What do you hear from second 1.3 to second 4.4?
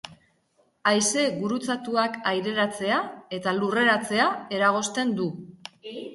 gurutzatuak aireratzea eta lurreratzea